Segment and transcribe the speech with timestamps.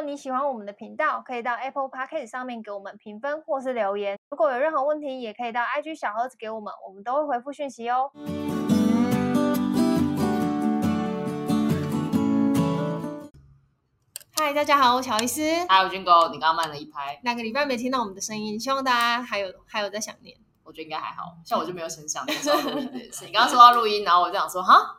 [0.00, 4.18] 果你喜欢我们的频道，可以到 Apple Podcast 上面给我们评分或是留言。
[4.30, 8.10] 如果有任何问题，也可以到 IG 小盒子给我们，我们都会回复讯息哦。
[14.38, 15.42] 嗨，大家好，我乔伊斯。
[15.68, 20.34] 嗨，我军哥，你刚刚慢了一拍，两个礼拜没听到我们的声音，希望大家还有还有在想念。
[20.64, 23.26] 我觉得应该还好，像我就没有很想念 这件事。
[23.26, 24.96] 你刚刚说到录音，然后我就想说，哈。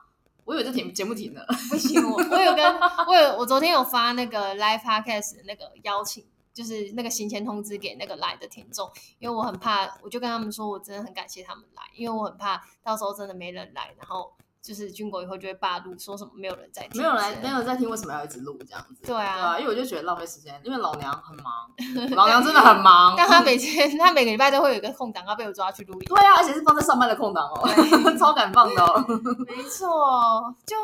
[0.51, 14.33] 我以为这停节目停了，不行，我我有跟我有我昨天有发那个 live podcast 那个邀请，就是那个行前通知给那个来的听众，因为我很怕，我就跟他们说，我真的很感谢他们来，因为我很怕到时候真的没人来，然后。
[14.61, 19.01] 就是军国以后就会霸录，说什么没有人在听，没有人，没有人在听，为什么要一直录这样子？
[19.03, 21.67] 对啊，对啊，因为我就觉得浪费时间，因为老娘很忙，
[22.15, 23.15] 老娘真的很忙。
[23.17, 26.07] 但他每天，他每个礼拜都会有一个空档，要被我抓去录音。
[26.07, 27.67] 对啊，而且是放在上班的空档哦，
[28.19, 29.03] 超敢放的哦。
[29.49, 30.75] 没错，就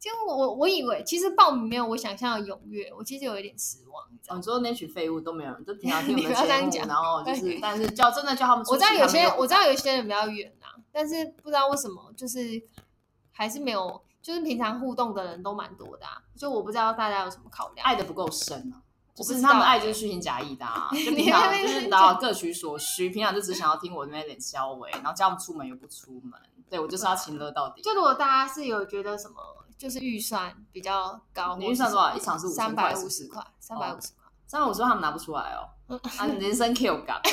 [0.00, 4.38] 就我我以为其实报名没有我想象的踊跃，我其实有一点失望。
[4.38, 12.62] 你说那群废物都没有人，就平常听我们节目，然后就是，但是叫真的叫他们，我知道有些我知道有些人比较远啊，但是不知道为什么就是。
[13.38, 18.82] 还是没有，就是平常互动的人都蛮多的啊，就我不知道大家有什么考量，爱的不够深啊，
[19.14, 26.32] 就是他们爱就是虚情假意的啊， 就平常就是然后各取所需，平常就只想要听我那点消委，然后叫我们出门又不出门，
[26.68, 27.80] 对我就是要情勒到底。
[27.80, 29.36] 就如果大家是有觉得什么，
[29.78, 32.16] 就是预算比较高，你预算多少？
[32.16, 35.70] 一场是三百五十块，三百五十块，三百五十块他们拿不出来哦，
[36.18, 37.20] 啊，人生 Q 感。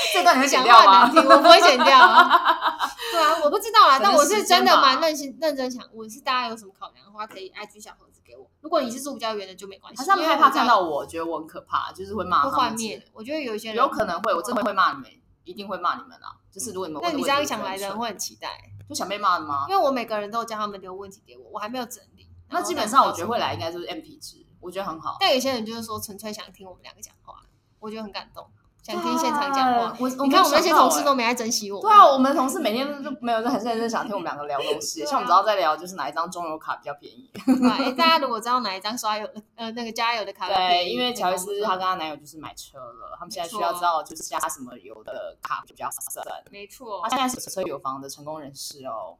[0.14, 1.10] 这段你会剪掉吗？
[1.14, 1.86] 我不会剪掉。
[3.12, 8.46] 对啊，我不知道啊，但我是真的蛮认真认真想，我是大家有什么考量的话，可以 IG 小盒子给我。
[8.60, 10.04] 如果你是住比较远的，就没关系。
[10.04, 12.42] 他们害怕看到我，觉得我很可怕，就是会骂。
[12.42, 13.04] 会幻灭。
[13.12, 15.10] 我觉得有一些人有可能会，我真的会骂你们，
[15.44, 16.38] 一定会骂你们啊。
[16.52, 18.48] 就是如果你们，那你这样想来的人会很期待，
[18.88, 19.66] 就想被骂的吗？
[19.68, 22.28] 因为我每个人都叫他们留问题给我，我还没有整理。
[22.48, 25.16] 那基本上我觉得会来，应该就是 MP 值，我觉得很好。
[25.20, 27.34] 但有些人就是说纯粹想听我们两个讲话，
[27.78, 28.48] 我觉得很感动。
[28.82, 31.80] 想听现场讲话，我你看我们那些同事都没来珍惜我。
[31.80, 35.04] 对啊，我们同事每天都没有很认真想听我们两个聊东西。
[35.04, 37.30] 像我们只要在聊，就是哪一张中油卡比较便宜。
[37.44, 46.00] 对，大家如果知道哪一张刷油呃那个加油的卡，对，因为乔伊斯她跟她男友就是买车了，他们现在需要知道就是加什么油的卡就比较省。
[46.50, 49.16] 没错，他现在是车有房的成功人士哦。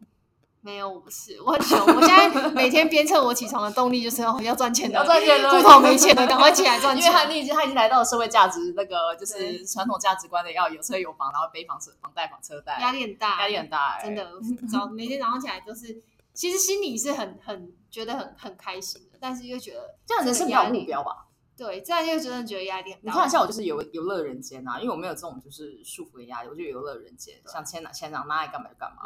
[0.62, 1.78] 没有，我不是，我很穷。
[1.78, 7.02] 我现在每天鞭策我起床的动力就是要赚钱的，要赚钱的，户头没钱的，赶快起来赚钱。
[7.04, 14.30] 因为他你已经他已经来到了社会价值那个就是传统价值观的，要有车有房，然后背房车房贷房车贷，压力很大，压力很大，真的。
[14.70, 16.02] 早每天早上起来都是，
[16.34, 21.26] 其实心里是很很觉得很很开心的，但是又觉得这样人生没有目标吧？
[21.56, 23.10] 对，这样又真的觉得压力很大。
[23.10, 29.02] 你看像我就是游游乐人间啊，因为我没有这种就是束缚的压力，我就游乐人间，想牵哪牵哪，妈爱干嘛就干嘛。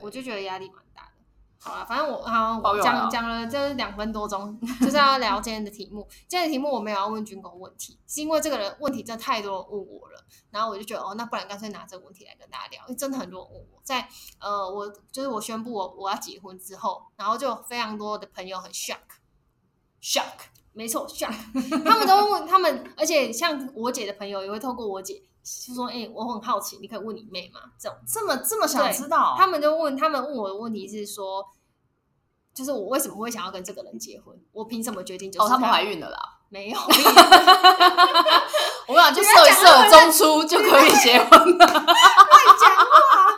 [0.00, 1.10] 我就觉得压力蛮大的。
[1.64, 6.04] 好了，反正我好讲讲了这两分多钟，就是要聊今天的题目。
[6.26, 14.08] 今天的题目我没有要问军工问题，是因为这个人问题真的太多人问我了，然后我就觉得哦，那不然干脆拿这个问题来跟大家聊，因为真的很多人问我，在
[14.40, 21.32] 呃，我就是我宣布我我要结婚之后，然后就有非常多的朋友很 shock，shock，没错 shock，
[21.84, 25.22] 他们都问他们，而且像我姐的朋友也会透过我姐。
[25.42, 27.60] 就说：“哎、欸，我很好奇，你可以问你妹吗？
[27.78, 29.34] 这种这么这么想知道？
[29.36, 31.44] 他们就问，他们问我的问题是说，
[32.54, 34.38] 就是我为什么会想要跟这个人结婚？
[34.52, 35.32] 我凭什么决定？
[35.32, 36.18] 就是他哦，他们怀孕了啦？
[36.48, 36.78] 没有，
[38.86, 41.66] 我跟你讲，就射一射中出就可以结婚了。
[41.66, 41.80] 乱
[42.60, 43.34] 讲话，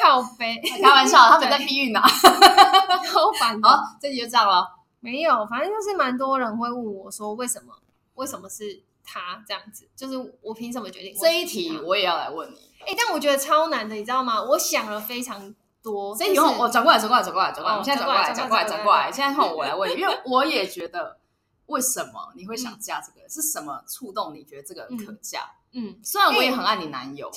[0.00, 2.00] 靠北，开玩笑，他们在避孕呢。
[2.00, 4.66] 好烦好，这集就这样了。
[5.00, 7.74] 没有，反正就是蛮多人会问我说，为什么？
[8.14, 11.16] 为什么是？”他这样子，就是我凭什么决定？
[11.18, 12.70] 这一题我也要来问你。
[12.80, 14.42] 哎、欸，但我觉得超难的，你知道吗？
[14.42, 16.14] 我想了非常多。
[16.14, 17.78] 这一题我转过来，转过来，转过来，转过来。
[17.78, 19.10] 我现在转过来，转过来，转过来。
[19.10, 21.18] 现在换我来问你，因为我也觉得，
[21.66, 23.30] 为什么你会想嫁这个人？
[23.30, 25.40] 是什么触动你觉得这个人可嫁？
[25.72, 27.30] 嗯，虽然我也很爱你男友，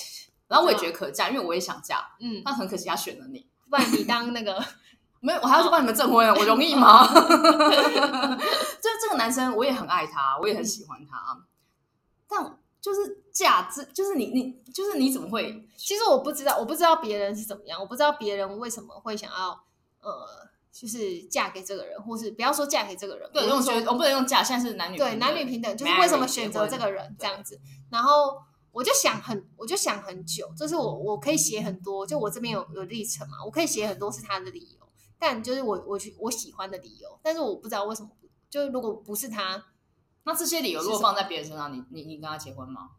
[0.48, 2.06] 然后我也觉得可嫁，因为我也想嫁。
[2.20, 4.62] 嗯，但很可惜他选了你，不然你当那个
[5.20, 7.06] 没有，我还要去帮你们证婚，我容易吗？
[8.82, 11.16] 就这个男生，我也很爱他，我也很喜欢他。
[12.32, 15.62] 但就是嫁之，就是你你就是你怎么会？
[15.76, 19.50] 其实我不知道，我不知道别人是怎么样，我不知道别人为什么会想要
[20.00, 20.26] 呃，
[20.72, 27.60] 就是嫁给这个人，或是不要说嫁给这个人，对，用学我不能用嫁，现在是男女对男女平等，就是为什么选择这个人这样子？
[27.90, 28.36] 然后
[28.72, 34.88] 我就想很，我就想很久，就是我我可以写很多，就我这边有有历程嘛，我可以写很多是他的理由，
[35.20, 38.08] 但就是我我去我喜欢的理由，但是我不知道为什么，
[38.50, 39.66] 就如果不是他。
[40.24, 42.90] 那这些理由如果放在别人身上，你你你跟他结婚吗？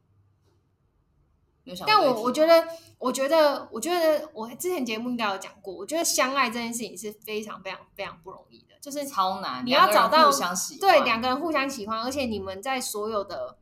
[1.88, 2.68] 但我我觉得，
[2.98, 9.66] 我觉得，我觉得，我之前节目应该有讲过，我觉得相爱这件事情是非常非常非常不容易的，就是超难。
[9.66, 13.58] 你要找到互相喜欢，对，两个人互相喜欢，而且你们在所有的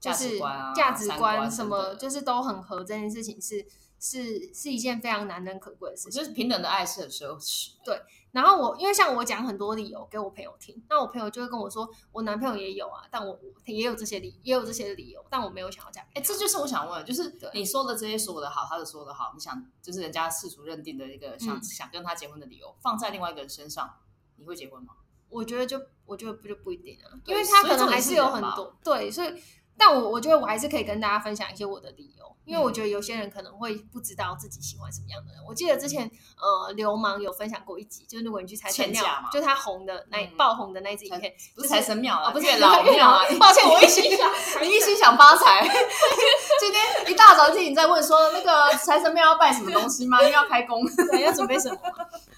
[0.00, 0.40] 就是
[0.74, 3.64] 价值观什么，就是都很合，这件事情是
[4.00, 6.20] 是是一件非常难能可贵的事情。
[6.20, 8.02] 就是平等的爱是很奢侈，对。
[8.34, 16.06] 然后我因为像我讲很多理由给我朋友听，那我朋友就会跟我说，我男朋友也有啊，但我也有这些理也有这些理由，但我没有想要这样。
[16.14, 23.88] 哎，这就是我想问，就是你说的这些说的好，他的说的好，你想就是人家世俗认定的一个想、嗯、想跟他结婚的理由，放在另外一个人身上，
[24.36, 24.94] 你会结婚吗？
[25.28, 29.32] 我觉得就我觉得不就不一定啊，因为他可能还是有很多对，所以
[29.78, 32.24] 但我我觉得我还是可以跟大家分享一些我的理由。
[32.44, 35.42] 因为我觉得有些人可能会不知道自己喜欢什么样的人。
[35.48, 36.04] 我记得之前
[36.36, 43.24] 呃，流氓有分享过一集，就是如果你去财神庙，就他红的那爆红的那一支影片，不是财神庙啊，不是月老庙啊。
[43.40, 44.30] 抱歉，我一心想，
[44.60, 45.62] 你一心想发财。
[46.60, 50.20] 今天一大早听你在问说，那个财神庙要拜什么东西吗？
[50.20, 51.78] 因为要开工，对，要准备什么？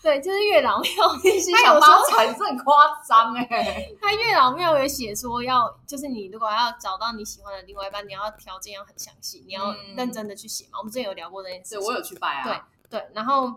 [0.05, 0.91] 对，就是月老庙。
[1.25, 3.89] 一心想发财，这很夸张哎。
[4.01, 9.75] 他月老庙有写说要，就是你如果要找到你喜欢的另外一半，你要条件要很详细，你要。
[9.97, 11.79] 认真的去写嘛，我们之前有聊过这件事情。
[11.81, 12.45] 对，我有去拜啊。
[12.45, 13.53] 对对，然后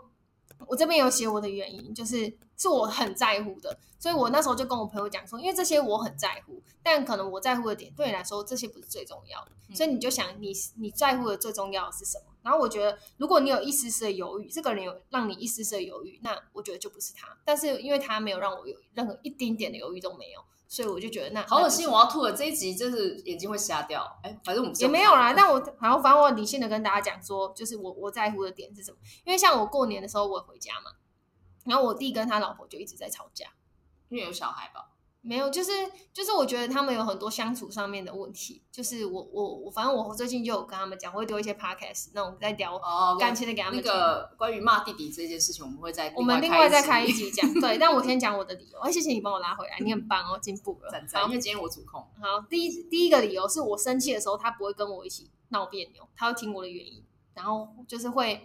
[0.66, 12.26] 我这边有写我的原因，就是是我很在乎的，所以我那时候就跟我朋友讲说，因为这些我很在乎，但可能我在乎的点对你来说这些不是最重要的，嗯、所以你就想你你在乎的最重要的是什么？
[12.42, 17.38] 然后我觉得，如果你有一丝丝的犹豫，这个人有让你一丝丝的犹豫，那我觉得就不是他。
[17.44, 20.42] 但是因为他没有让我有任何一丁点的犹豫都没有。
[20.72, 22.32] 所以我就觉得那好恶心，我要吐了。
[22.32, 24.20] 这一集就是眼睛会瞎掉。
[24.22, 25.34] 哎，反正我们也没有啦。
[25.34, 28.98] 但我然后反正我理性的跟大家讲说，就是我我在乎的点是什么？
[29.26, 30.92] 因为像我过年的时候我回家嘛，
[31.66, 33.48] 然后我弟跟他老婆就一直在吵架，
[34.10, 34.92] 因为有小孩吧。
[35.22, 35.72] 没有，就是
[36.14, 38.64] 就是，我觉得他们有很多相处上面的问题。
[38.72, 42.80] 就是我我我，反正我最近就有跟他们讲，我会丢一些 podcast 那种在聊
[43.20, 43.94] 感情的给他们讲。
[43.94, 47.54] 那个关于骂弟弟这件事情，我们会在我们另外再开一集讲。
[47.56, 48.80] 对， 但我先讲我的理由。
[48.80, 50.90] 哎，谢谢你帮我拉回来，你很棒哦，进步了。
[51.14, 52.00] 好，因为今天我主控。
[52.22, 58.42] 好，第一第一个理由是我生气的时候，他不会跟我一起闹别扭，他会听我的原因，然后就是会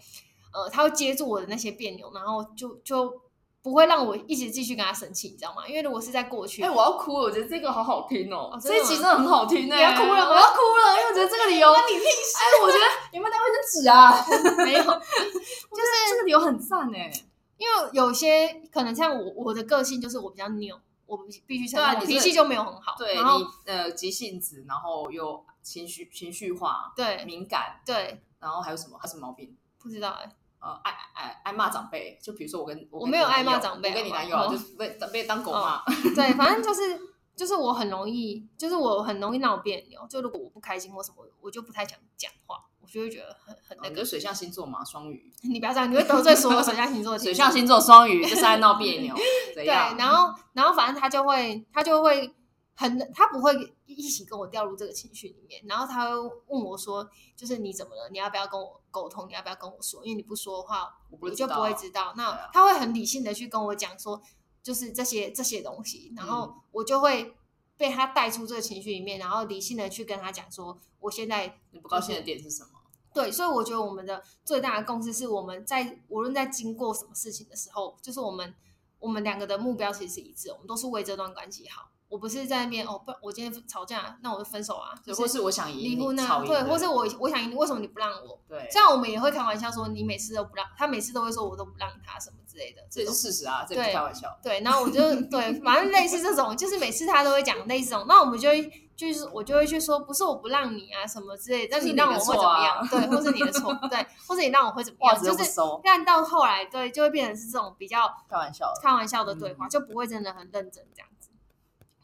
[0.53, 3.24] 呃，他会接住我的那些别扭，然后就就。
[3.64, 5.66] 不会让我一直继续跟他生气，你知道吗？
[5.66, 7.25] 因为如果是在过去，哎，我要哭了！
[7.25, 9.76] 我觉得这个好好听哦，哦这一集真的很好听哎！
[9.76, 10.28] 你要哭了吗？
[10.28, 12.37] 我要哭了，因为我觉得这个理由，关你屁事！
[12.38, 14.64] 哎，我觉得有 没有带卫生纸啊？
[14.66, 17.11] 没有，就是这个理由很赞哎。
[17.56, 21.16] 因为有些可能像我，我的个性就是我比较拗，我
[21.46, 22.94] 必须承认，我脾气就没有很好。
[22.99, 28.99] 对，然后你呃急性子，然后又情绪情绪化，对，敏感，对，然后还有什么？
[28.99, 29.56] 还有什么毛病？
[29.81, 30.31] 不知道哎。
[30.64, 35.82] 呃，爱爱爱骂长辈，就比如说我跟我，我没有爱骂长辈，我跟你男友啊， 就是被长辈当狗骂。
[36.16, 36.99] 对，反正就是
[37.37, 40.06] 就是我很容易，就是我很容易闹别扭。
[40.08, 44.02] 就如果我不开心或什么，我就不太想讲话，我就会觉得很很那个。
[44.02, 45.31] 水象星座嘛，双鱼。
[45.44, 47.19] 你不要这样，你会得罪所有水象星座。
[47.19, 49.14] 水象星座双鱼就是爱闹别扭。
[49.55, 52.34] 对，然后然后反正他就会他就会。
[52.76, 53.52] 很，他不会
[53.94, 56.17] 一起跟我掉入这个情绪里面，然后他会
[56.49, 58.08] 问我说：“就是你怎么了？
[58.11, 59.29] 你要不要跟我沟通？
[59.29, 60.05] 你要不要跟我说？
[60.05, 64.20] 因为你不说的话，我就不会知道。”那他会很理性的去跟我讲说，
[64.62, 67.37] 就是这些这些东西，然后我就会
[67.76, 72.69] 被他带出这个情绪里面，然后理性的去跟他讲说：“我现在你不高兴的点是什么？”
[73.14, 78.52] 对，所以我觉得我们的最大的共识是我们在无论在经过什么事情的时候，就是我们
[78.99, 81.90] 我们两个的目标其实是一致，我们都是为这段关系好。
[82.14, 84.94] 我不是在那边哦，不，我今天吵架，那我就分手啊。
[85.04, 88.38] 就是、或是我想离婚啊，对，或是我我想赢你，为什么你不让我？
[88.49, 94.28] 对，这样我们也会开玩笑说你每次都不让他，每次都会说我都不让他什么之类的，这也是事实啊，这不是开玩笑。
[94.44, 102.76] 对，然后我就对，反正类似这种，就是每次他都会讲类似这种，那我们就会就是我就会去说，不是我不让你啊什么之类的，但是你让我会怎么样？
[102.76, 105.21] 啊、对，或是你的错，对，或者你让我会怎么样？
[105.21, 105.50] 就是
[105.83, 111.13] 但到后来，对，就会变成是这种比较开玩笑、开玩笑的对话，嗯、就不会真的很认真这样子。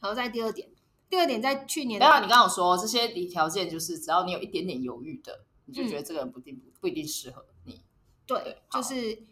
[0.00, 0.68] 然后在第二点。
[1.08, 7.82] 第二点，在去年，当然你刚刚有说这些条件，就是只要你有一点点犹豫的，你就觉得这个人不定不不一定适合你。
[8.24, 9.24] 对，对就是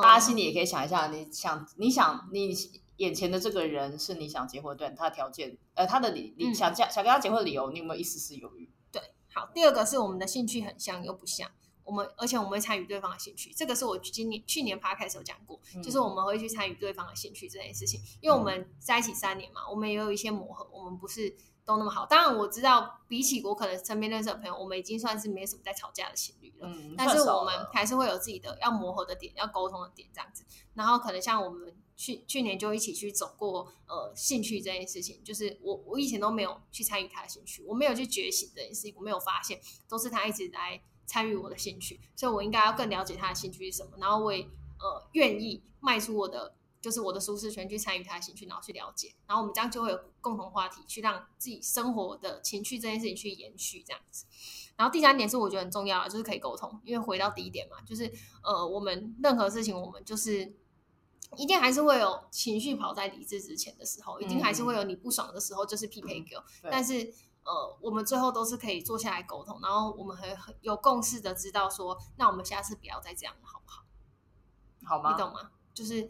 [0.00, 2.56] 大家心里也可以想一下，你想你想你
[2.98, 8.70] 眼前的这个人是你想结婚对他的条件，呃，他的理你想想跟他结婚的理由，你有没有一丝丝犹豫？
[8.92, 9.02] 对，
[9.32, 11.50] 好，第二个是我们的兴趣很像又不像。
[11.84, 22.06] 我们而且我们会参与对方的兴趣，这个是我今年去年 Podcast 有讲过，嗯、就是我们会去参与对方的兴趣这件事情，因为我们在一起三年嘛，我们也有一些磨合，我们不是都那么好。
[22.06, 26.68] 当然我知道，比起我可能身边认识的朋友，我们已经算是没什么在吵架的情侣了。
[26.68, 30.44] 嗯，但是我们还是会有自己的要磨合的点，要沟通的点这样子。
[30.72, 40.82] 然后可能像我们去去年就一起去走过呃兴趣这件事情，就是我我以前都没有去参与他的兴趣，我没有去觉醒这件事情，我没有发现，都是他一直来。
[41.06, 44.42] 参与我的兴趣，所以我应该要更了解他的兴趣是什么，然后我也
[44.78, 54.26] 呃愿意迈出我的就是我的舒适圈去参与他的兴趣，然后去了解，然后我们这样就会有共同话题，去让自己生活的情趣这件事情去延续这样子。
[54.76, 60.52] 然后第三点是我觉得很重要的，就是可以沟通，因为回到第一点嘛，就是呃我们任何事情我们就是
[61.36, 67.12] 一定还是会有情绪跑在理智之前的时候，一定还是会有你不爽的时候，就是匹配狗，但是。
[67.44, 73.84] 呃，我们最后都是可以坐下来沟通，然后我们很很有共识的知道说，那我们下次不要再这样了，好不好？
[74.86, 75.12] 好吗？
[75.12, 75.50] 你懂吗？
[75.74, 76.08] 就是，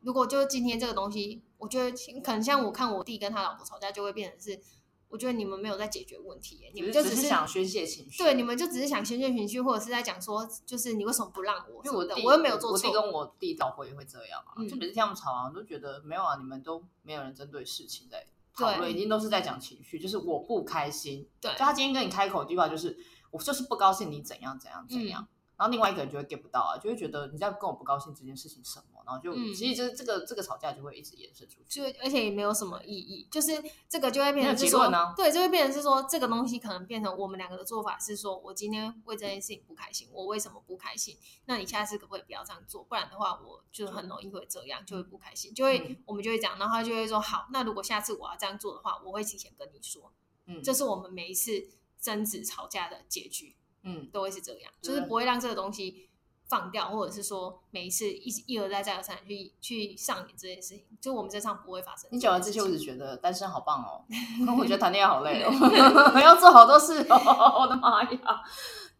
[0.00, 1.90] 如果就今天这个东西，我觉得
[2.20, 4.60] 可能像我看我弟跟他老婆吵架，就会变成是，
[5.08, 11.82] 我觉得你们没有在解决问题，你们就只是想宣泄情绪，对，你们就只是想宣泄情绪，或者是在讲说，就是你为什么不让我？
[11.84, 18.26] 因为我的我又没有做错，我弟跟我弟老婆也会这样啊，就每次听他们吵啊，我都觉得没有啊，你们都没有人针对事情在。
[18.54, 21.28] 讨论一定都是在讲情绪，就是我不开心。
[21.40, 22.96] 对，就他今天跟你开口的句话就是，
[23.30, 25.22] 我就是不高兴，你怎样怎样怎样。
[25.22, 25.28] 嗯
[25.60, 41.18] 然后另外一个人就会 get 不到啊，就会觉得你在跟我不高兴这件事情什么，然后就、嗯、其实就是这个这个吵架就会一直延伸出去，就而且也没有什么意义，就是这个就会变成是说，啊、对，就会变成是说这个东西可能变成我们两个的做法是说，我今天为这件事情不开心，我为什么不开心？
[41.46, 42.84] 那你下次可不可以不要这样做？
[42.84, 50.12] 不然的话，我就很容易会这样，就会不开心，就会、嗯、我们就会讲，然后他就会说好，那如果下次我要这样做的话，我会提前跟你说，
[50.46, 51.66] 嗯，这是我们每一次
[52.00, 56.09] 争执吵架的结局，嗯，都会是这样，就是不会让这个东西。
[56.50, 62.10] 放掉，或者是说每一次一一而再再而三去去上演这件事情，就我们身上不会发生。
[62.10, 64.02] 你讲完这些，我只觉得单身好棒哦，
[64.58, 65.50] 我觉得谈恋爱好累哦，
[66.20, 68.18] 要做好多事哦，我的妈呀！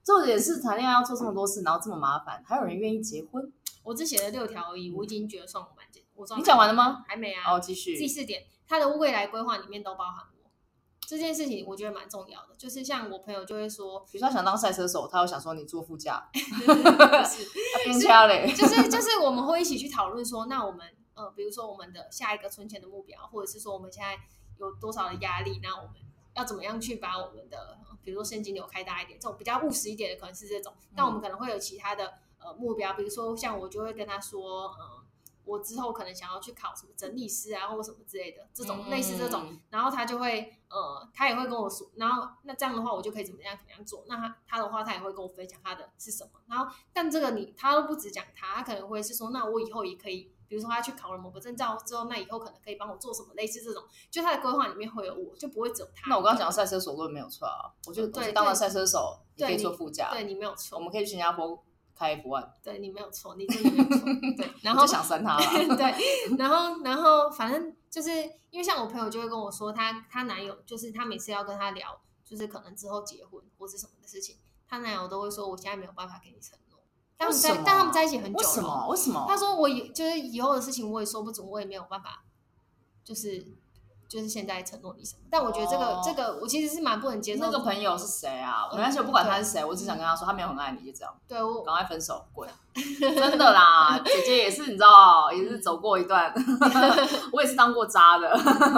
[0.04, 3.52] 重点是谈恋爱要做这么多事，然后这么麻烦，还有人愿意结婚？
[3.83, 6.02] 我只写了六条而已，我已经觉得算我蛮简。
[6.14, 7.02] 我你讲完了吗？
[7.09, 7.52] 还没啊。
[7.52, 7.97] 哦，继续。
[7.99, 10.25] 第四点，他的未来规划里面都包含。
[11.11, 17.45] 这件事情我觉得蛮重要的，就是像我朋友就会说，比如说他想当赛车手，他又想说你坐副驾， 是
[17.85, 24.17] 边掐嘞， 就是就是我们会一起去讨论说，那我们呃，比如说我们的下一个存钱的目标，或者是说我们现在
[24.59, 25.95] 有多少的压力，那我们
[26.37, 35.00] 要怎么样去把我们的，比如说现金流开大一点，这种比较务实一点的可能是这种，但我们可能会有其他的呃目标，比如说像我就会跟他说，呃。
[35.50, 44.04] 我之后可能想要去考什么整理师啊，或者什么之类的，这种类似这种，嗯、然后他就会呃，他也会跟我说，然后那这样的话，我就可以怎么样怎么样做。
[44.07, 46.30] 那他他的话，他也会跟我分享他的是什么。
[46.47, 56.09] 然后，但这个你他都不只讲他，他可能会是说，那我以后也可以，比如说他去考了某个证照之后，那以后可能可以帮我做什么类似这种，就他的规划里面会有我，就不会只有他。
[56.09, 61.61] 那我刚刚讲的赛车手论没有错啊，我就对，当了赛车手，你可以做副驾，对你没有错，我们可以去新加坡。
[62.00, 63.99] 开一万，对你没有错，你真的没有错。
[64.38, 65.76] 对，然后就想生他了。
[65.76, 65.95] 对，
[66.38, 68.11] 然后然后反正就是
[68.49, 76.80] 因为像我朋友就会跟我说，她她男友就是她每次要跟她聊，就是可能之后结婚或是什么的事情，她男友都会说，我现在没有办法给你承诺。
[77.19, 78.88] 但他们在但他们在一起很久了，为什么？
[78.88, 79.26] 为什么？
[79.28, 82.25] 他说我以就是以后的事情我也说不准，我也没有办法，
[83.04, 83.47] 就是。
[84.11, 87.45] 就是现在承诺你什么，但我觉得这个、哦、这个我其实是蛮不能接受。
[87.45, 88.69] 那个朋友是谁啊？
[88.73, 91.17] 没关系，我不管他是谁，我只想跟他说，他没有很爱你，就这样。
[91.29, 92.50] 对，我赶快分手，滚！
[92.75, 96.35] 真的啦，姐姐也是，你知道，也是走过一段，
[97.33, 98.29] 我也是当过渣的，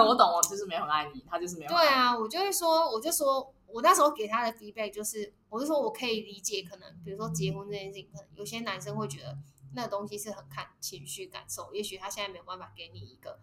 [0.07, 1.71] 我懂，我就是没有很爱你，他就是没有。
[1.71, 9.35] 对啊，我就会说，我就说我那时候给他的 feedback 就是，我就说我可以理解，可能比如说结婚这件事情，可能有些男生会觉得
[9.73, 13.39] 那个东西是很看情绪感受，也许他现在没有办法给你一个。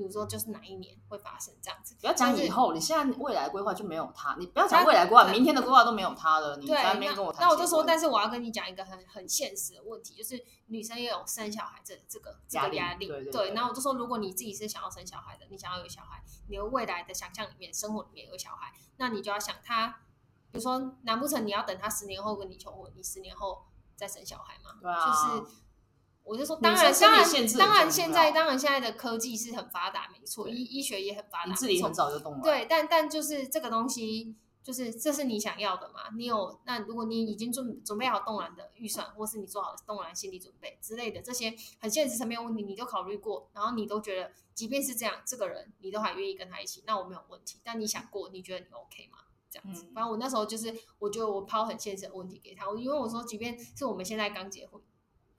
[0.00, 1.94] 比如说，就是哪一年会发生这样子？
[2.00, 4.34] 不要讲以后，你现在未来规划就没有他。
[4.38, 6.56] 你不要讲未来规划，明天的规划都没有他了。
[6.56, 7.42] 你在那边跟我谈。
[7.42, 13.06] 那我就说，但是我要跟你讲一个很很现实的问题，就是女生也有生小孩这这个这个压力。
[13.08, 13.30] 对对。
[13.30, 19.88] 对，然后我就说，如果你自己是想要生小孩的，你想要有小孩，你的未来的想象里面，生活里面有小孩，那你就要想他，
[20.50, 23.66] 比如说，难不成你要等他十年后跟你求婚，你十年后
[23.96, 24.78] 再生小孩吗？
[24.80, 25.04] 对啊。
[25.04, 25.54] 就是。
[26.24, 27.24] 我就说，当然，当然，
[27.58, 32.40] 当然，现在，当然，现在的科技是很发达，没错，医医学也很发达，自己很早就动了。
[32.42, 36.10] 对，但但就是这个东西，就是这是你想要的嘛？
[36.16, 47.58] 你有那如果你已经准准备好动然的预算，或是你做好动然心理准备之类的这些很现实层面问题，你都考虑过，然后你都觉得，即便是这样，这个人你都还愿意跟他一起，那我没有问题。
[47.64, 49.18] 但你想过，你觉得你 OK 吗？
[49.50, 54.80] 这样子，反正我那时候就是，我觉得我抛很现实的问题给他，因为我说，即便是我们现在刚结婚。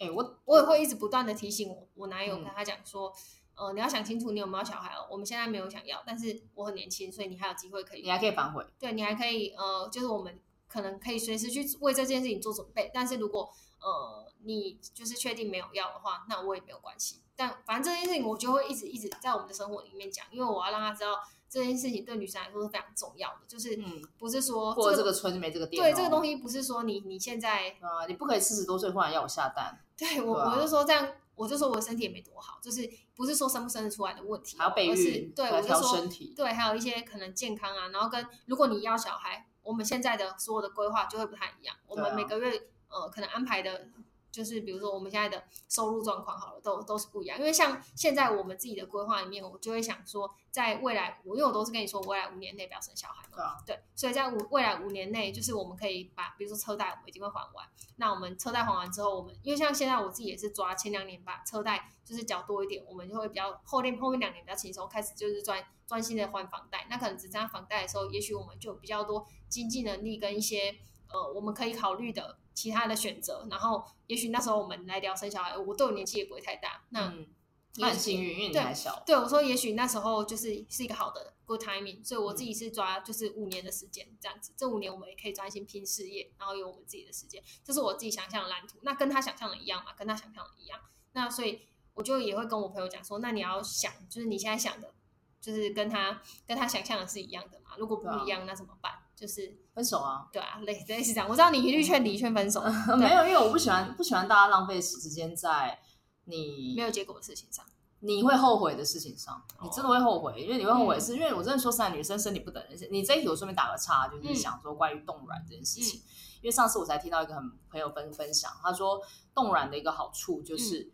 [0.01, 3.13] 哎、欸，我我也会一直不断的提醒我我男友跟他讲说，
[3.53, 5.07] 嗯、呃，你要想清楚你有没有小孩哦。
[5.11, 8.65] 我们现在没有想要，但是我很年轻，所以你还有机会可以，你还可以反悔。
[8.79, 12.89] 对，你还可以，呃，就是我们可能可以随时去为这件事情做准备。
[12.91, 13.47] 但是如果
[13.79, 17.21] 呃你就是确定没有要的话，那我也没有关系。
[17.35, 21.11] 但反正这件事情我就会一直一直在我们的生活里面讲，因为我要让他知道
[21.51, 23.77] 这件事情对女生来说是非常重要的，就是
[24.17, 25.83] 不是说过了这个村就没这个店。
[25.83, 29.77] 对，这个东西不是说你你现在啊，你不可以四十多岁忽然要我下蛋。
[29.97, 31.05] 对我，我就说这样，
[31.35, 43.89] 我就说我的身体也没多好，就是不是说生不生得出来的问题，还要备孕，对，我就说对，还有一些可能健康啊，然后跟如果你要小孩，我们现在的所有的规划就会不太一样，我们每个月呃可能安排的。
[44.31, 47.37] 就是比如说我们现在的收入状况好了，都都是不一样。
[47.37, 53.57] 因为像现在我们自己的规划里面，我就会想说，在未来，我因为我都是跟你说，未来五年内不要生小孩嘛。
[53.65, 57.67] 对所以在五未来五年内，就是我们可以把，比如说车贷我们已经会还完。
[57.97, 66.87] 那我们车贷还完之后，我们因为像现在我自己也是抓前两年把车贷就是缴多一点，我们就会比较后面后面两年比较轻松，开始就是专专心的还房贷。
[66.89, 70.75] 那可能只剩下房贷的时候，也许我们就比较多经济能力跟一些
[71.11, 72.37] 呃我们可以考虑的。
[72.53, 76.83] 其他的选择，然后也许那时候我们来聊生小孩，我对我年纪也不会太大。
[76.89, 79.01] 那很幸运，因为你还小。
[79.05, 84.51] 对，我说也许那时候就是是一个好的 good timing，所以我自己是抓就是五年的时间这样子。
[84.57, 88.77] 这五年我们也可以专心拼事业，然后有我们自己的时间，这是我自己想象的蓝图。
[88.81, 89.93] 那跟他想象的一样嘛？
[89.93, 90.77] 跟他想象的一样。
[91.13, 91.61] 那所以
[91.93, 94.93] 我就也会跟我朋友讲说，那你要想，就是你现在想的，
[95.39, 97.77] 就是跟他跟他想象的是一样的嘛？
[97.77, 98.91] 如果不一样，那怎么办？
[99.21, 101.29] 就是分手啊，对啊，类类似这样。
[101.29, 102.59] 我知道你一律劝离劝分手，
[102.97, 105.79] 没有，因为我不喜欢不喜欢大家浪费时间在
[106.23, 107.63] 你没有结果的事情上，
[107.99, 112.75] 你会后悔的事情上，你真的会后悔，因为你会后悔，是因为我真的说实在，女生身体不等人。
[112.89, 116.01] 你这一题我顺便打个岔，就是想说关于冻卵这件事情，
[116.41, 118.99] 因为上次我才听到一个很朋友分分享，他说
[119.35, 120.91] 冻卵的一个好处就是，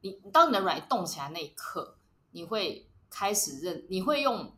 [0.00, 1.98] 你当你的卵冻起来那一刻，
[2.30, 4.56] 你会开始认，你会用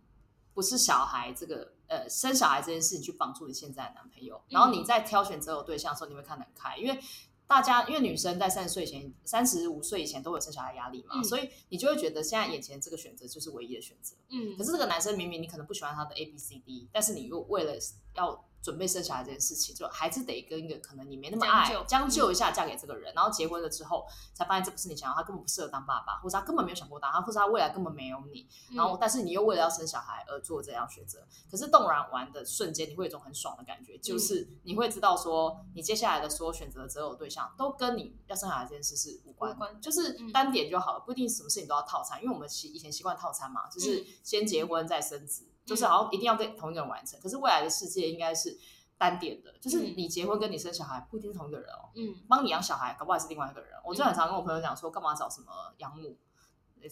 [0.55, 1.73] 不是小孩这个。
[1.89, 6.99] 呃，生小孩这件事情去绑住你现在的男朋友，然后你在挑选择偶对象的时候，你会看得很开，因为
[7.47, 14.15] 大家因为女生在三十岁前、三十五岁以前都有生小孩压力嘛，嗯、所以你就会觉得现在眼前这个选择就是唯一的选择。
[14.29, 17.75] 嗯，可是这个男生明明你可能不喜欢他的 A B C D，但是你又为了
[18.15, 18.45] 要。
[18.63, 31.27] 准备生小孩这件事情，就还是得跟一个可能你没那么爱，将就，一下嫁给这个人，嗯、然后结婚了之后才发现这不是你想要，他根本不适合当爸爸，或者他根本没有想过当他，或者他未来根本没有你，然后但是你又为了要生小孩而做这样选择。
[31.51, 47.21] 可是动然完的瞬间，你会有一种很爽的感觉，就是你会知道说，你接下来的所有选择的择偶对象都跟你要生小孩这件事是无关，就是单点就好了，不一定什么事情都要套餐，因为我们习以前习惯套餐嘛，就是先结婚再生子，嗯、就是好像一定要跟同一个人完成。
[47.21, 48.59] 可是未来的世界应该是。
[49.01, 51.89] 单点的，就是你结婚跟你生小孩不一定是同一个人哦。
[51.95, 53.71] 嗯，帮你养小孩，搞不好是另外一个人。
[53.85, 56.19] 我就很常跟我朋友讲说，干嘛找什么养母，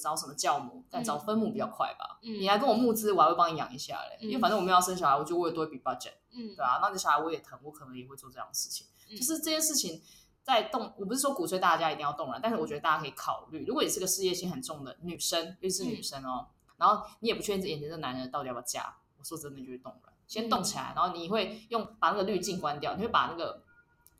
[0.00, 2.20] 找什么教母，但找分母比较快吧。
[2.22, 4.18] 嗯，你来跟我募资，我还会帮你养一下嘞。
[4.20, 6.12] 因为反正我们要生小孩，我就为了多一笔 budget。
[6.30, 8.86] 嗯，对啊，那你小孩我也疼，我可能也会做这样的事情。
[9.10, 10.00] 就是这件事情
[10.44, 20.14] 在动，我不是说鼓吹大家一定要动了，但是我觉得大家可以考虑，如果你是个事业心很重的女生，尤其是女生哦，然后你也不确定这眼前这男人到底要不要嫁，我说真的就是冻卵。
[20.26, 23.62] 先动起来，然后你会用把那个滤镜关掉，你会把那个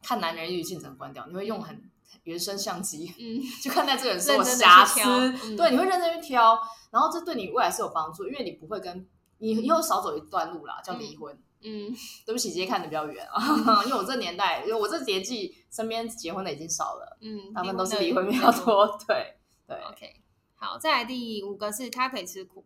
[0.03, 1.83] 看男人滤镜整个关掉，你会用很
[2.23, 6.57] 原生相机，嗯， 就看待这个人是有瑕疵，嗯、对，你会认真去挑，
[6.91, 9.05] 然后这对你未来是有帮助，因为你不会跟
[9.39, 11.93] 你以后少走一段路啦，叫离婚，嗯，
[12.25, 13.43] 对不起，今天看的比较远啊，
[13.85, 20.23] 因为我这年代，因为我这年纪，身边结婚的已经少了，嗯，他们都是离婚比较多， 对对，OK，
[20.57, 22.65] 好，再来第五个是他可以吃苦。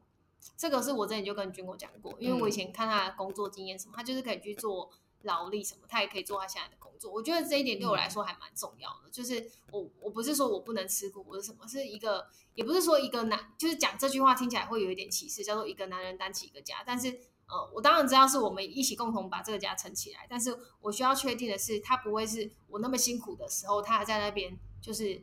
[0.56, 4.90] 这个是我之前就跟军哥讲过，因为我以前看他的工作经验什么，他就是可以去做
[5.22, 7.12] 劳力什么，他也可以做他现在的工作。
[7.12, 9.10] 我觉得这一点对我来说还蛮重要的。
[9.10, 16.82] 就是我我不是说我不能吃苦我是什么，是一个也不是说一个男，就是讲这句话听起来会有一点歧视，叫做一个男人担起一个家。
[16.86, 17.08] 但是
[17.48, 25.20] 呃，我当然知道是我们一起共同把这个家撑起来，但是我需要确定的是，他不会是我那么辛苦的时候，他还在那边就是。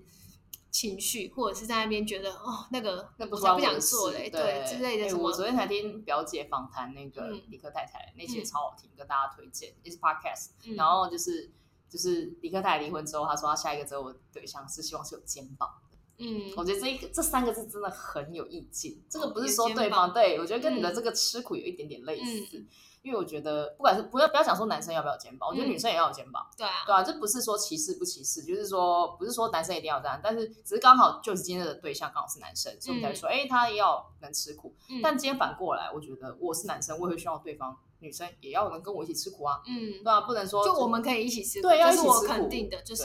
[0.78, 5.24] 情绪，或者是在那边觉得哦，那个那不是不想做嘞，对，对之类的什么。
[5.24, 10.50] 我昨天才听表姐访谈那个李克太太，嗯、那些超好听，跟大家推荐，It's podcast。
[10.66, 11.50] 嗯、然后就是
[11.90, 15.87] 就是李克太太离婚之后，她说她下一个择偶对象是希望是有肩膀的。
[16.18, 19.04] 嗯，我觉得这一个这三个字真的很有意境。
[19.10, 22.48] 这个不是说对方，对我觉得跟你的这个吃苦有一点点类似。
[22.58, 22.68] 嗯
[23.04, 26.46] 因为我觉得，不管是不要不要想说男生要不要肩膀，我觉得女生也要有肩膀。
[26.58, 34.76] 对啊，对啊，这不是说歧视不歧视，就是说不是说男生一定要这样，但是只是刚好就是今天的对象刚好是男生，所以我们才说，哎，他也要能吃苦。
[35.02, 39.62] 但今天反过来，我觉得我是男生，我也会希望对方女生也要能跟我一起吃苦啊。
[39.66, 42.10] 嗯，对啊，不能说就我们可以一起吃苦，对，要一起吃苦。
[42.10, 43.04] 我肯定的，就是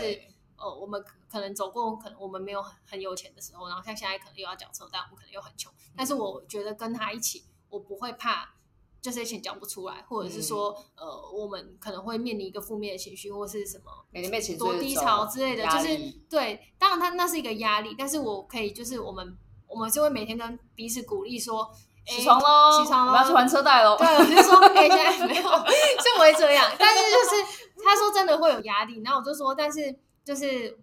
[0.57, 5.73] 呃，我们可能走过，可能我们没有很很有钱的时候，然后像现在可能又要缴车贷，但我们可能又很穷。
[5.97, 8.55] 但是我觉得跟他一起，我不会怕。
[9.03, 15.99] 这些钱交不出来，或者是说，嗯、呃，我们可能会面临一个负面的情绪，或是什么，每天被情绪多低潮之类的，就是
[16.31, 16.73] 对。
[16.79, 19.37] 当然，他那是一个压力，但是我可以，就是我们，
[19.67, 21.69] 我们就会每天跟彼此鼓励说，
[22.07, 23.97] 起床喽，起床喽，我要去还车贷喽。
[23.99, 26.73] 对，我就说，哎，现在没有， 就我会这样。
[26.79, 30.79] 但是就是他说真的会有压力，然后我就说，但是就是。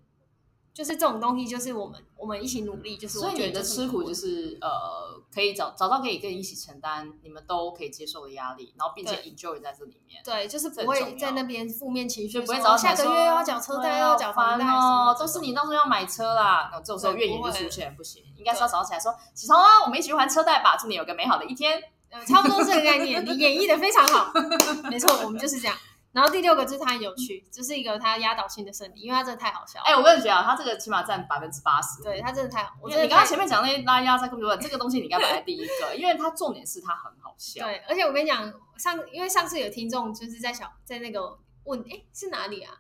[0.72, 10.22] 就是这种东西，就是我们我们一起努力，就是所以你的吃苦就是呃，可以找找到可以跟你一起承担，你们都可以接受的压力，然后并且 enjoy 在这里面。
[10.24, 21.78] 对，就是不会在那边负面情绪，不会找下个月要缴车贷，又要缴房贷哦，都是你到时候要买车啦，那这种时候怨言就出现，不行，应该是要早起来说起床啊，我们一起去还车贷吧，祝你有个美好的一天。
[22.12, 24.32] 嗯差不多这个概念，你演绎的非常好，
[24.90, 25.78] 没错，我们就是这样。
[26.12, 29.86] 然后第六个就是他很有趣，就是一个他压倒性的胜利，因为他真的太好笑了。
[29.86, 32.02] 哎、欸，我跟你讲啊，他这个起码占百分之八十。
[32.02, 37.64] 对他真的太好，我觉得你刚刚前面讲那些拉压在这么多，这个东西你应该摆在第一个，因为它重点是它很好笑。
[37.64, 42.74] 对，而且我跟你讲，上因为上次有听众就是在小在那个问，哎，是哪里啊？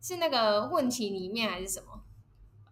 [0.00, 2.02] 是那个问题里面还是什么？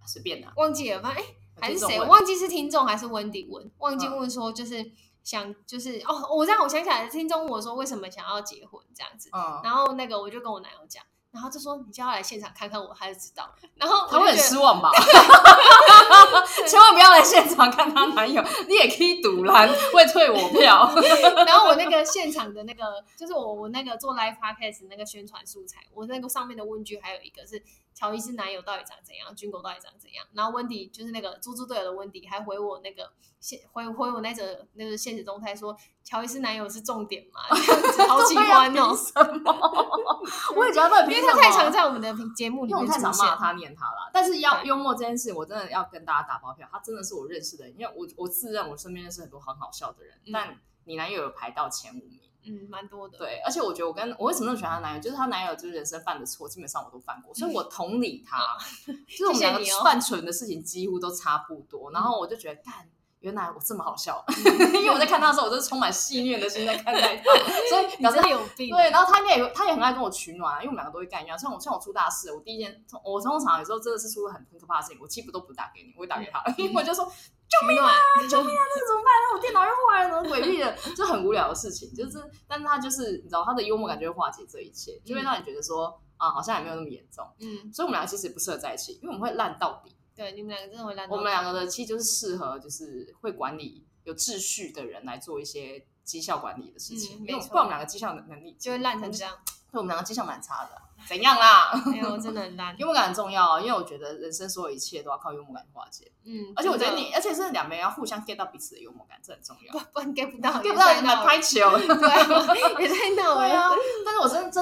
[0.06, 1.26] 随便的，忘记了，反正哎，
[1.60, 1.98] 还是谁？
[1.98, 4.80] 我忘记是听众还是温迪问，忘记问说就是。
[4.82, 4.92] 嗯
[5.26, 13.52] 想就是哦，我这样我想起来，听众问我说为什么想要结婚这样子，嗯，然后那个我就跟我男友讲，然后就说你就要来现场看看我，他就知道。
[13.74, 14.92] 然后他会很失望吧？
[16.68, 20.88] 千万不要来现场看他男友，你也可以赌蓝，会退我票。
[21.44, 27.60] 然后我那个现场的那个，就是我我那个做 live podcast 那个宣传素材，我那个上面的问句还有一个是。
[27.96, 29.34] 乔伊斯男友到底长怎样？
[29.34, 30.26] 军狗到底长怎样？
[30.34, 37.40] 然后温迪就是那个猪猪队友的温迪，还回我那个现回回我那个那个现实动态说，乔伊斯男友是重点嘛？
[37.50, 38.94] 这样子好喜欢哦！
[38.94, 39.52] 什么？
[40.54, 44.10] 我也觉得，因为他太常在我们的节目里面，太常骂他念他了。
[44.12, 52.20] 但是要幽默这件事，我真的要跟大家打包票，他真的是我认识的人，因为我我自认我身边认识很多很好笑的人，嗯、但你男友有排到前五名。
[52.46, 53.18] 嗯，蛮多的。
[53.18, 58.38] 对，而且我觉得我跟我为什么那么喜欢她男友，就是她男友就是人生犯的错，基本上我都犯过，所以我同理他。
[59.08, 62.88] 就是我们两个犯蠢的事情几乎都差不多，然后我就觉得，干，
[63.26, 64.24] 原来我这么好笑，
[64.72, 67.24] 因为我在看他的时候，我就是充满戏谑的心在看待他，
[67.68, 68.70] 所以表示他有病。
[68.70, 71.36] 对，然后他也他也很爱跟我取暖，因为我们两个都会干一样。
[71.36, 77.10] 像我像我出大事，我第一件我通常有时候真的是出了很很可怕的事情，我几乎都不打给你，我会打给他， 因为我就说。
[77.48, 77.88] 救命啊！
[78.28, 78.62] 救命啊！
[78.74, 79.12] 这个怎么办？
[79.22, 80.76] 那我电脑又坏了，怎么诡异的？
[80.96, 87.24] 就很无聊的事情，就是，但是他就是，你知道，他的幽默感就会化解这一切，就会让你觉得说，啊，好像也没有那么严重。
[87.38, 89.94] 嗯，所以我们两个其实也不适合在一起，因为我们会烂到底。
[90.16, 91.08] 对，你们两个真的会烂。
[91.10, 97.22] 我们两个的其实就是适合，就是会管理、有秩序的人来做一些绩效管理的事情。
[97.22, 99.36] 没有，不然我们两个绩效能力就会烂成这样。
[99.70, 100.70] 对，我们两个绩效蛮差的。
[101.06, 101.70] 怎样啦？
[101.92, 102.74] 没有，真的很烂。
[102.78, 106.10] 幽默感很重要，因为我觉得人生所有一切都要靠幽默感化解。
[106.24, 109.72] 嗯，而且我觉得你，而且是两边要互相 get 到彼此的幽默感，这很重要。
[109.74, 113.76] 不，不然 get 不到，get 不到你们拍球， 对，也太闹 了。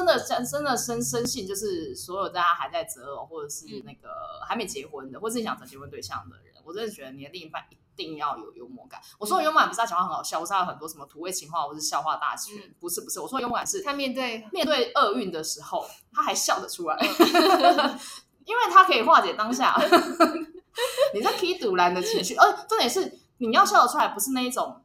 [0.04, 4.08] 真真的真真的深深信，就是所有大家还在择偶，或者是那个
[4.46, 7.64] 还没结婚的，或是你想找结婚对象的人，我真的觉得你的另一半。
[7.96, 9.00] 一定要有幽默感。
[9.20, 12.74] 我说的幽默感不是他讲话很好笑，我是他有很多什么土味情话，或是笑话大全。
[12.80, 16.98] 不是不是，我说的幽默感是他面对面对厄运的时候，他还笑得出来，
[18.44, 19.80] 因为他可以化解当下
[21.14, 22.34] 你在踢赌烂的情绪。
[22.34, 24.83] 呃，重点是你要笑得出来，不是那一种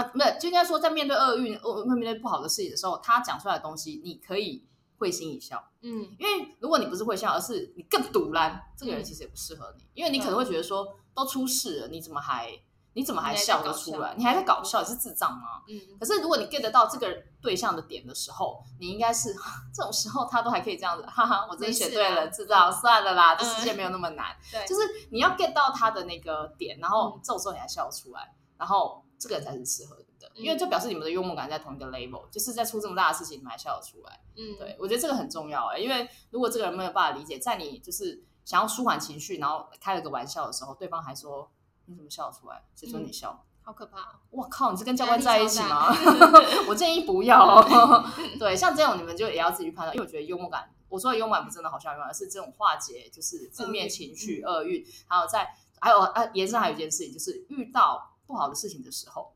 [0.00, 4.66] 啊，不是，就应该说在面对厄运、呃面对不好的事情的时候，他讲出来的东西，你可以
[4.98, 5.62] 会心一笑。
[5.82, 10.86] 嗯，因为如果你不是会笑，而是你更堵烂，这个人其实也不适合你，因为你可能会觉得说。
[11.12, 12.48] 都出事了，你怎么还
[12.92, 14.14] 你怎么还笑得出来？
[14.16, 15.60] 你还在搞笑，你是智障吗？
[15.68, 15.78] 嗯。
[15.98, 17.08] 可是如果你 get 得到这个
[17.42, 19.34] 对象的点的时候，你应该是
[19.74, 24.34] 这种时候他都还可以这样子，哈哈，我真的选对了，智障，算了啦，这世界没有那么难。
[24.52, 34.20] 对，就是你要 get 到他的那个点，然后这种时候你还笑得出来，然后这个人才是适合你的，因为就表示你们的幽默感在同一个 level，就是在出这么大的事情，你们还笑得出来。
[34.36, 38.24] 嗯，对，我觉得这个很重要哎，因为如果这个人没有办法理解，在你就是。
[38.42, 41.48] 想要舒缓情绪，然后开了个玩笑的时候，对方还说
[41.86, 42.64] ：“你怎么笑得出来？
[42.74, 43.44] 谁说你笑？
[43.44, 44.14] 嗯、好可怕、哦！
[44.30, 45.94] 我靠，你是跟教官在一起吗？
[46.66, 48.04] 我建议不要、 哦。
[48.40, 59.32] 对，像这种你们就也要自己去判断，因为我觉得幽默感，我说的幽默感不是真的好笑幽默，而是这种化解就是负面情绪、厄运、嗯，还有在还有呃，延伸还有一件事情，就是遇到不好的事情的时候，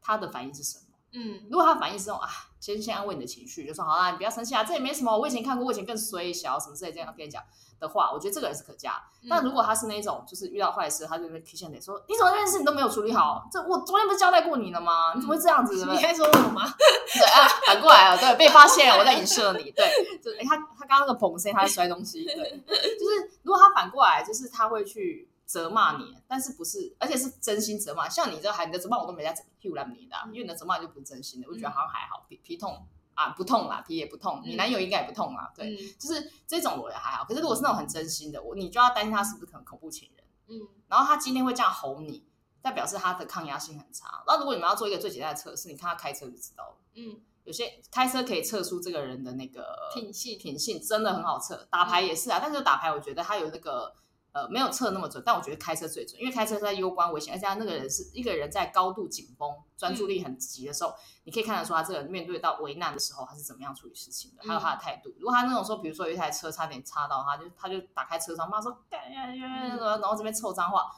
[0.00, 0.84] 他的反应是什么？
[1.16, 2.28] 嗯，如果他的反应是这种啊，
[2.60, 7.42] 先先安慰你的情绪，就说好啦，你不要生气啊，这也没什么，我以前看过，我以前更衰小什么之类这样跟你讲。
[7.80, 9.02] 的话，我觉得这个人是可嘉。
[9.28, 13.46] 但如果他是那种，就是遇到坏事，他就会提醒你说：“你怎么这件事你都没有处理好？
[13.50, 15.12] 这我昨天不是交代过你了吗？
[15.14, 16.62] 你怎么会这样子？”你还说我吗？
[17.12, 19.70] 对啊，反过来了，对，被发现了，我在影射你。
[19.72, 19.84] 对，
[20.22, 22.24] 就是他他刚刚那个捧声，他在摔东西。
[22.24, 28.08] 对， 就是如果他反过来，就是他会去责骂你，但是不是，而且是真心责骂。
[28.08, 31.48] 像你这孩你的责骂，我都没在屁股烂你的，因为你的责骂就不是真心的。
[31.48, 32.86] 我觉得好像还好，皮皮痛。
[33.14, 37.24] 啊，不痛啦，皮也不痛，你男友应该也不痛啦，对，嗯、就是这种我也还好。
[37.24, 42.26] 可是如果是那种很真心的，我你就要担心他是不是可能恐怖情人，嗯，然后他今天会这样吼你，
[42.60, 44.24] 代表是他的抗压性很差。
[44.26, 46.76] 那如果你们要做一个最简单的测试，你看他开车就知道了。
[46.94, 51.68] 嗯，有些开车可以测出这个人的那个品性，品性真的很好测。
[51.70, 53.94] 打牌也是啊，嗯、但是打牌我觉得他有那个。
[54.34, 65.08] 呃，没有测那么准，但我觉得开车最准，因为开车在攸关危险，而且他那个人是一个人在高度紧绷、专注力很急的时候，嗯、你可以看得出他这个人面对到危难的时候，他是怎么样处理事情的，还有他的态度。
[65.10, 70.90] 嗯、如果他那种说，比如说有一台车差点擦到他，就他就打开车窗骂说干呀呀，然后这边臭脏话，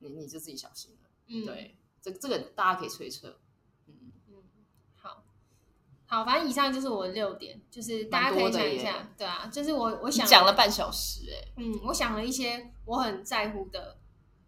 [0.00, 1.08] 你你就自己小心了。
[1.28, 3.38] 嗯，对，这这个大家可以推测。
[6.14, 13.98] 好，反正以上就是我的六点，就是大家可以想一下，对啊，就是我我想讲了半小时，欸，哎，嗯，我想了一些我很在乎的，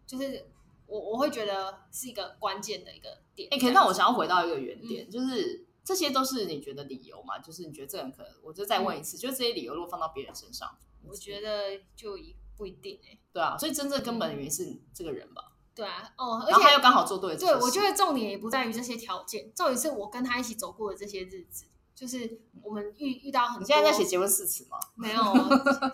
[0.05, 0.49] 就是
[0.85, 3.49] 我我会觉得是一个关键的一个点。
[3.51, 7.37] 哎，欸，可以让我想要回到一个原点，嗯，就是这些都是你觉得理由嘛？
[7.39, 10.69] 就是你觉得这人可能，我就再问一次，嗯，就是这些理由如果放到别人身上，
[11.03, 12.17] 我觉得就
[12.55, 13.19] 不一定哎，欸。
[13.33, 15.56] 对啊，所以真正根本的原因是这个人吧。
[15.77, 23.59] 对啊，哦，而且他又刚好做对，对，我觉得重点也不在于这些条件，重点是我跟他一起走过的这些日子，就是我们遇遇到很多。
[23.59, 24.79] 你现在在写结婚誓词吗？
[24.95, 25.21] 没有，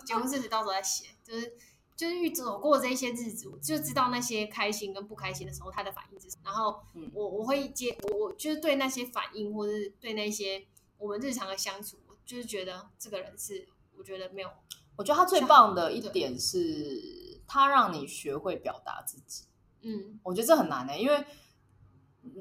[0.06, 1.54] 结婚誓词到时候再写，就是
[1.94, 6.42] 就是遇走过这些日子，就知道那些开心跟不开心的时候他的反应是什么。
[6.46, 6.80] 然后
[7.12, 10.66] 我我会接我我就是对那些反应，或者是对那些
[10.96, 13.68] 我们日常的相处，就是觉得这个人是
[13.98, 14.48] 我觉得没有，
[14.96, 19.44] 我觉得他最棒的一点是他让你学会表达自己。
[19.84, 21.24] 嗯，我觉得这很难呢、欸，因为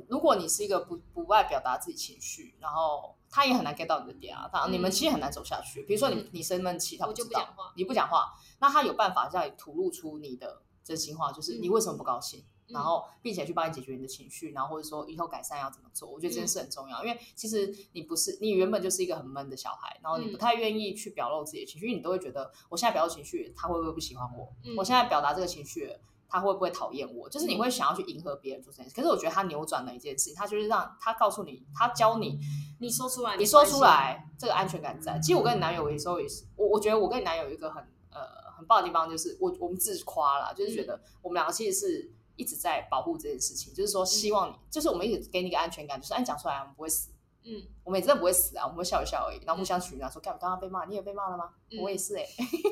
[0.08, 5.84] 如果你是一个不不爱表达自己情绪，然后他也很难 get 到你的点啊，他、嗯、你们其实很难走下去。
[5.84, 24.54] 比如说你、嗯、你生闷气，他不知道，你不讲话，那他有办法让你吐露出你的真心话，就是你为什么不高兴，嗯、然后并且去帮你解决你的情绪，然后或者说以后改善要怎么做，我觉得这件事很重要，嗯、因为其实你不是你原本就是一个很闷的小孩，然后你不太愿意去表露自己的情绪，因为你都会觉得我现在表露情绪，他会不会不喜欢我？
[24.64, 25.94] 嗯、我现在表达这个情绪。
[26.34, 27.30] 他会不会讨厌我？
[27.30, 28.96] 就是你会想要去迎合别人做这件事。
[28.96, 32.40] 可是我觉得他扭转了一件事情，他就是让他告诉你，他教你，
[32.80, 35.20] 你说出来，你说出来，这个安全感在。
[35.20, 38.20] 其实我跟你男友有时候也是，我我觉得我跟你男友有一个很呃
[38.58, 47.12] 很棒的地方，就是我我们自夸啦，就是觉得我们两个其实是一直在保护这件事情，就是说希望你，就是我们一直给你一个安全感，就是按讲出来我们不会死。
[47.46, 51.50] 嗯，我们也真的不会死啊，我们会笑一笑而已，然后互相取暖，说：“干，刚刚被骂，你也被骂了吗？”
[51.82, 52.26] 我也是哎，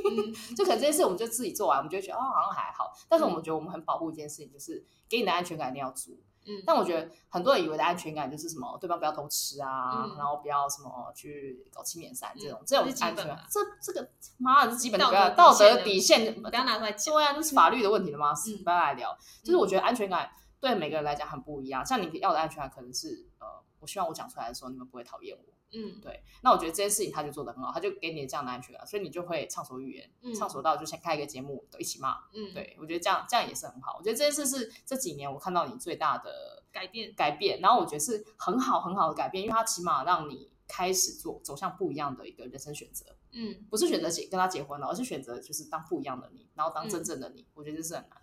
[0.55, 2.93] 就可能这件事我们就自己做完，我们就觉得哦，好像还好。
[3.09, 6.19] 但是我们觉得我们很保护一件事情，就是给你的安全感一定要足。
[6.45, 17.13] 嗯，但我觉得很多人以为的安全感就是什么，对方不要偷吃啊，然后不要什么去搞七面三这种，这种安全感，这这个妈的是基本的不要道德底线，不要拿出来讲。
[17.13, 18.33] 对啊，这是法律的问题了吗？
[18.63, 19.15] 不要来聊。
[19.43, 23.47] 就是我觉得安全感对每个人来讲很不一样，像你要的安全感可能是呃。
[23.81, 25.43] 我希望我讲出来的时候，你们不会讨厌我。
[25.73, 26.23] 嗯，对。
[26.43, 32.17] 那我觉得这件事情他就做得很好，他就给你这样的安全感，所以你就会畅所欲言，嗯、畅所到就先开一个节目都一起骂。
[32.33, 33.95] 嗯，对，我觉得这样这样也是很好。
[33.97, 43.05] 我觉得这件事是这几年我看到你最大的改变改变，然后我觉得是很好很好的改变，因为他起码让你开始做走向不一样的一个人生选择。
[43.31, 47.43] 嗯，不是选择结跟他结婚了，而是选择就是当不一样的你，然后当真正的你。
[47.43, 48.20] 嗯、我觉得这是很难的。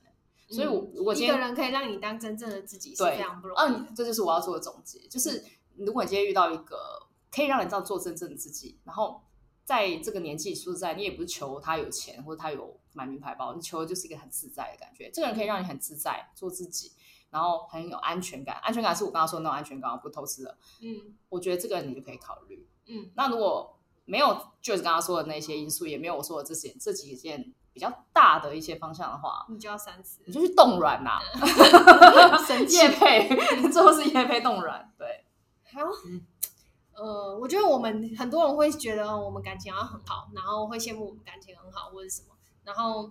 [0.49, 3.61] 所以我，我如果今天一个人可以让你当真正的自己，是非常不容易。
[3.61, 5.45] 嗯，这就是我要做的总结，就是。
[5.81, 9.23] 如果你今天遇到一个可以让你这样做真正的自己，然后
[9.65, 15.09] 在这个年纪，说实在，你也不是求他有钱或者他有买名牌包，你求的就是一个很自在的感觉。
[15.13, 16.91] 这个人可以让你很自在做自己，
[17.31, 18.57] 然后很有安全感。
[18.57, 20.59] 安全感是我刚刚说的那种安全感，我不偷吃的。
[20.81, 22.67] 嗯，我觉得这个人你就可以考虑。
[22.87, 23.78] 嗯，那如果
[24.09, 31.21] 没有就是刚刚说的那些因素，也没有我说的这些这几件比较大的一些方向的话，你就要三思，你就去冻卵呐。
[32.47, 33.29] 神业配，
[33.71, 35.25] 最后是叶配冻卵，对。
[35.71, 35.81] 好，
[36.95, 43.11] 呃，我觉得我们很多人会觉得我们感情好像很好，然后会羡慕我们感情很好或者什么，然后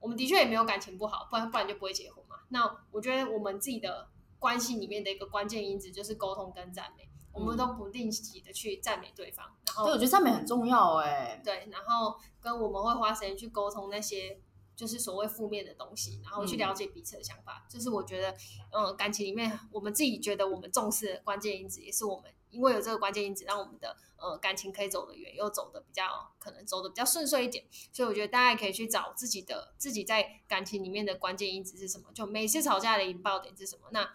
[0.00, 2.36] 我们的确也没有感情不好，不然不然就不会结婚嘛。
[2.48, 4.08] 那我觉得我们自己的
[4.40, 14.40] 关系里面的一个关键因子就是沟通跟赞美，我们都不定期的去赞美对方，然后对，我觉得赞美很重要哎，对，然后跟我们会花时间去沟通那些。
[14.76, 18.32] 就是所谓负面的东西，然后去了解彼此的想法，就、嗯、是我觉得，
[18.72, 27.64] 嗯、呃，感情里面我们自己觉得我们重视的关键因子，也是我们因为有这个关键因子，让我们的呃感情可以走得远，又走得比较可能走得比较顺遂一点。
[27.92, 33.86] 所以我觉得大家也可以去找自己的自己在感情里面的关键因子是什么，就每次吵架的引爆点是什么？
[33.92, 34.12] 那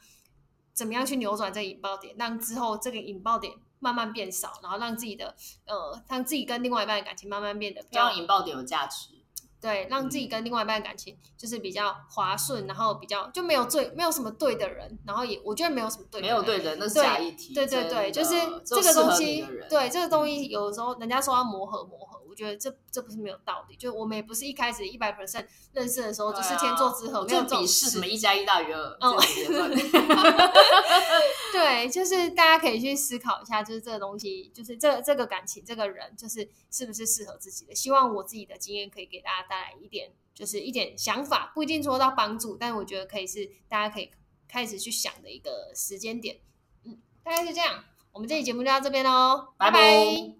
[0.79, 9.09] 怎么样去扭转这个引爆点，让之后这个引爆点慢慢变少，然后让自己的呃让自己跟另外一半的感情慢慢变得比较让引爆点有价值。
[9.61, 17.53] 对，让自己跟另外一半感情就是比较滑顺，然后比较就没有最没有什么对的人，然后也我觉得没有什么对的人，没有对的，那是假议题。
[17.53, 23.75] 对对对，就是这个东西，对这个东西，有时候人家说要磨合磨合，我觉觉得这这不是没有道理。
[23.75, 27.67] 就我们也不是一开始一百 percent 认识的时候就是天作之合，没有这种。
[27.67, 28.97] 什么一加一大于二？
[29.01, 29.17] 嗯，
[31.51, 37.75] 对，就是大家可以去思考一下，就是这个东西，就是这这个感情，这个人，就是是不是适合自己的。
[37.75, 44.09] 希望我自己的经验可以给大家带来一点，就是一点想法，不一定说到帮助，但我觉得可以是大家可以
[44.47, 46.39] 开始去想的一个时间点。
[46.85, 47.83] 嗯，大概是这样。
[48.11, 50.38] 我们这期节目就到这边喽，拜拜。